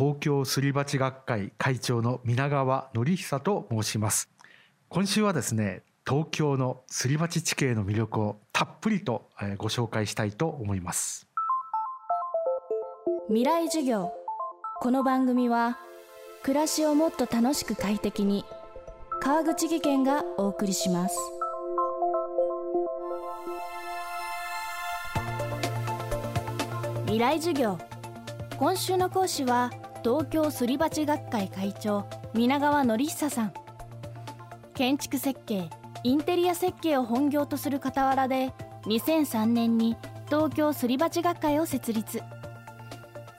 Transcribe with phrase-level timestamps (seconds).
[0.00, 4.30] 東京すり鉢学会会長の皆川則久と申します。
[4.88, 9.28] 今週はですね東京のすり鉢地形の魅力をたっぷりと
[9.58, 11.28] ご紹介したいと思います。
[13.28, 14.10] 未来授業。
[14.80, 15.78] この番組は
[16.44, 18.46] 暮らしをもっと楽しく快適に
[19.20, 21.18] 川口義賢がお送りします。
[27.02, 27.76] 未来授業。
[28.56, 29.70] 今週の講師は
[30.02, 33.52] 東京すり鉢学会会長皆川則久さん。
[34.72, 35.68] 建築設計
[36.04, 38.54] インテリア設計を本業とする傍らで
[38.86, 42.22] 2003年に東京すり鉢学会を設立。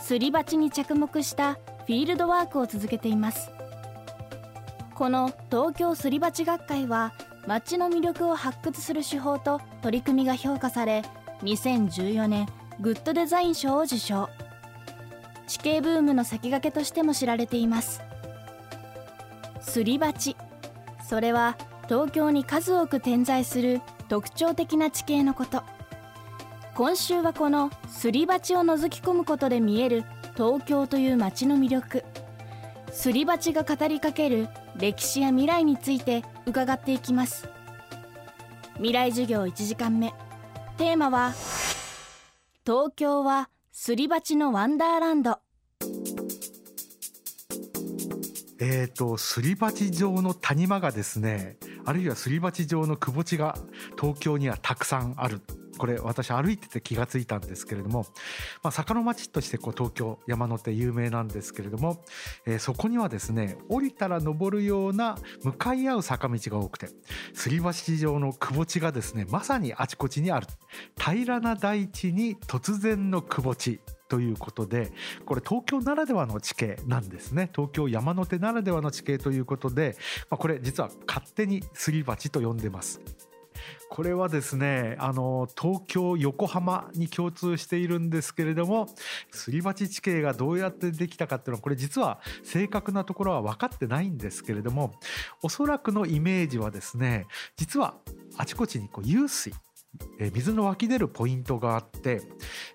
[0.00, 3.50] すり鉢に着目したフィールドワークを続けています。
[4.94, 7.14] この東京すり鉢学会は
[7.46, 11.04] 街の魅力を発掘する手法と取り組みが評価され
[11.42, 12.46] 2014年
[12.80, 14.28] グッドデザイン賞を受賞。
[15.50, 18.00] 地形ブームの先駆けとしても知られています。
[19.60, 20.36] すり鉢。
[21.02, 21.56] それは
[21.88, 25.64] 東京に数多く点在する特徴的な地形のこと。
[26.76, 32.04] 今週はこのすり鉢を覗き込むことで見える東京という街の魅力。
[32.92, 37.48] すり鉢が語りかける歴史や未来について伺っていきます。
[38.74, 40.14] 未来授業1時間目。
[40.76, 41.34] テーマは
[42.64, 45.38] 東京はすり鉢のワンダーランド。
[48.58, 53.56] えーと、すり鉢状の谷間がですねあるいはすり鉢状のくぼ地が
[53.98, 55.40] 東京にはたくさんある。
[55.80, 58.04] これ私歩いてて気がついたんですけれども、
[58.62, 62.04] まあ、坂の町としてこう東京山手有名なんですけれども、
[62.46, 66.90] えー、そこにはですね降りたら登るような向かい合う坂道が多くて
[67.32, 70.48] すり鉢状のくぼ地がですねまさにあちこちにある
[70.98, 74.92] 平らな大地に突然のくぼ地ということで
[75.24, 79.96] これ東京ならではの地形なんですね東京山手ならではの地形ということで、
[80.28, 83.00] まあ、これ実は勝手にすり鉢と呼んでます。
[83.88, 88.88] これはですねあの東京横浜に共通しているんですけれども
[89.30, 94.94] すり鉢地形がどうやってできたかっていうのはこれ実は正確なところは分かってないんですけれども
[95.42, 97.26] おそらくのイメージはですね
[97.56, 97.94] 実は
[98.36, 99.52] あちこちにこう湧水
[100.32, 102.22] 水の湧き出るポイントがあって、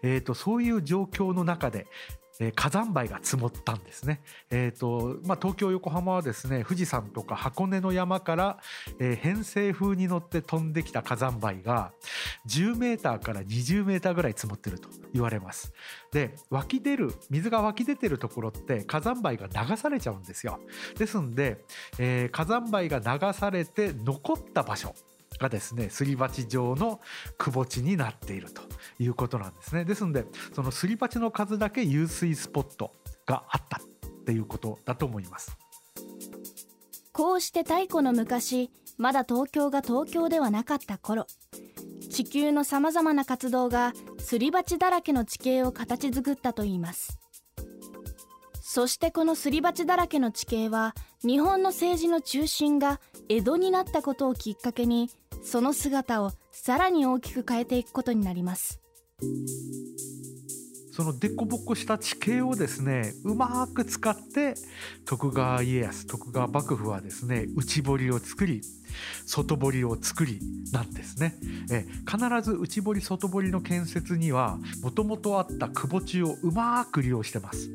[0.03, 1.87] えーと、そういう状況の中で
[2.39, 4.21] え火山灰が積もったんですね。
[4.49, 8.59] えーとまあ、東京横浜はですね富士山とか箱根の山から、
[8.99, 11.93] えー、偏西風に乗って飛んできた火山灰が
[12.47, 15.73] 10メーターから20メーターぐらい積もってると言われます。
[16.11, 20.59] で湧き出る水が湧き出てるところって火山灰が流されちゃうんですよ。
[20.97, 21.63] ですんで、
[21.99, 24.93] えー、火山灰が流されて残った場所
[25.39, 26.99] がですねすり鉢状の
[27.37, 28.61] くぼ地になっていると
[28.99, 29.85] いうことなんですね。
[29.85, 32.93] ですのでそのすり鉢の数だけ湧水スポット
[33.25, 33.79] があったっ
[34.25, 35.57] ていうことだと思います。
[37.11, 41.27] こうして太古の昔まだ東京が東京ではなかった頃
[42.09, 47.19] 地球のさまざまな活動がすり鉢だらけの地形を形作ったといいます。
[48.61, 55.09] そしてこのすり鉢だらけの地形は日本の政治の中心が江戸になったことをきっかけに
[55.45, 58.81] その姿をさらに大きく変えていくことになります。
[60.91, 64.55] その凸凹した地形をですねうまく使って
[65.05, 68.61] 徳川家康徳川幕府はですね内堀を作り
[69.25, 70.39] 外堀を作り
[70.71, 71.35] なんですね。
[71.69, 77.69] え必ず内堀外堀の建設にはもともとあった窪地をうまく利用してます。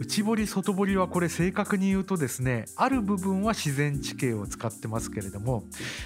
[0.00, 5.64] 内堀外堀はこれ正確に言うとですねある部分は自然地形を使ってますけれども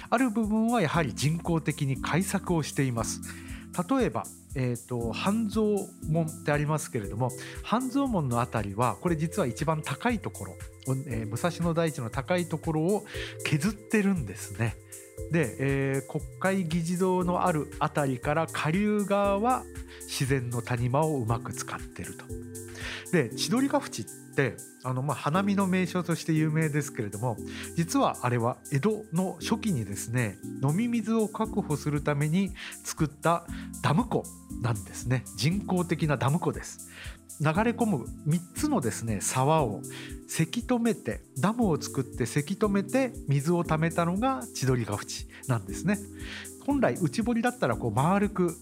[0.09, 3.21] ある部分はやはり人工的に改作をしています
[3.89, 7.31] 例えばえーと、半蔵門ってありますけれども
[7.63, 10.55] 半蔵門の辺りはこれ実は一番高いところ、
[11.07, 13.03] えー、武蔵野大地の高いところを
[13.45, 14.75] 削ってるんですね。
[15.31, 19.63] で、えー、国会議事堂のある辺りから下流側は
[20.01, 22.25] 自然の谷間をうまく使ってると。
[23.13, 27.37] で千鳥ヶ淵ってあの、まあ、花見の名所として有名ですけれども
[27.75, 32.49] 実はあれは江戸の初期にですね飲み水を確保するために
[32.83, 33.45] 作った
[33.83, 34.23] ダム湖
[34.63, 35.25] なんですね。
[35.37, 36.89] 人工的なダム湖です。
[37.39, 39.81] 流れ込む3つのですね沢を
[40.27, 45.99] せき止めてダムを作ってせき止めて水を溜めたのが千鳥ヶ淵なんですね。
[46.65, 48.55] 本来内堀だったらこう丸く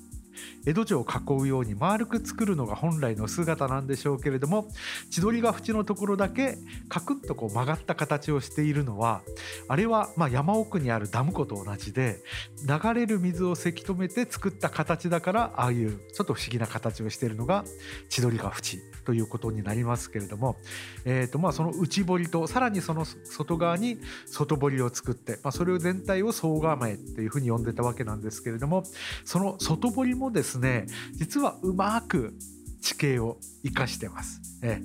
[0.65, 4.67] 江戸城を囲うように丸く作るのが本来の姿なんでしょうけれども
[5.09, 6.57] 千鳥ヶ淵のところだけ
[6.89, 9.21] カクッとこう曲がった形をしているのは
[9.67, 12.19] あれはま山奥にあるダム湖と同じで
[12.67, 17.63] 流れる水をせき止めて作った形だからああいうちょっと不思議な形をしているのが
[18.09, 18.90] 千鳥ヶ淵。
[19.05, 20.57] ということになりますけれども、
[21.05, 28.83] えーとまあ、その内堀とさらにその外側に外堀を作って、まあ、それを全体を総構えっていうふうに呼んでたわけなんですけれども
[29.25, 32.33] その外堀もですね実はうまく
[32.81, 34.41] 地形を生かしてます。
[34.63, 34.81] え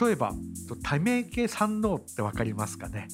[0.00, 0.32] 例えば
[0.82, 3.08] ため池山王って分かりますかね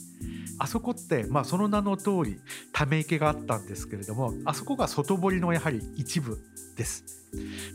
[0.59, 2.41] あそこって、まあ、その名の通り
[2.73, 6.39] ため池があったんですけれどもあそこが外堀のやはり一部
[6.77, 7.25] です。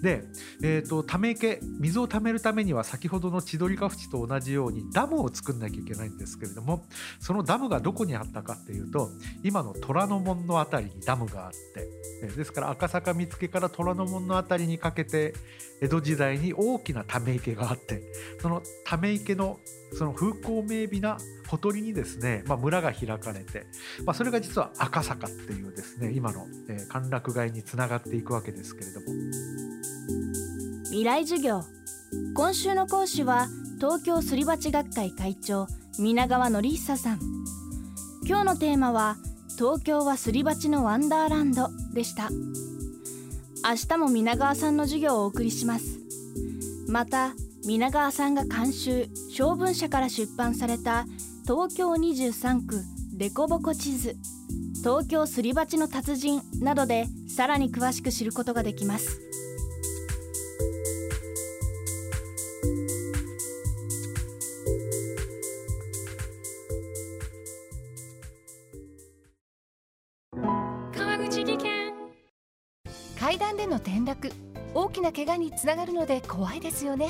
[0.02, 0.24] で、
[0.64, 6.86] えーと、ため池水をためるためには先ほどの千鳥ヶ淵と同じようにダムを作んなきゃいけないんですけれども
[7.20, 9.10] そのダムがどこにあったかっていうと
[9.44, 11.52] 今の虎ノ門の辺りにダムがあっ
[12.20, 15.34] てですから赤坂見附から虎ノ門の辺りにかけて
[15.82, 18.04] 江戸時代に大きなため池があって
[18.42, 19.60] そのため池の
[19.94, 21.18] その風光明媚な
[21.48, 23.66] ほとりにですね、まあ、村が開かれて、
[24.06, 29.08] まあ、それが実は赤坂っていうですね今の、え、歓楽街につながっていくわけですけれども。
[30.86, 31.64] 未来授業。
[32.34, 33.48] 今週の講師は
[33.78, 35.68] 東京すり鉢学会会長
[35.98, 37.20] 皆川則久さん。
[38.26, 39.18] 今日のテーマは
[39.58, 42.30] 東京はすり鉢のワンダーランドでした。
[43.64, 46.00] 明日も皆川さんの授業をお送りします。
[46.88, 51.06] また皆川さんが監修小文社から出版された
[51.44, 52.82] 東京23区
[53.14, 54.16] デコボコ地図
[54.80, 59.22] 東京すり鉢の達人などでさらに詳しく知ることができます。
[70.96, 71.94] 川口技研。
[73.20, 74.32] 階段での転落
[74.74, 77.10] 大きな怪我につながるので怖いですよね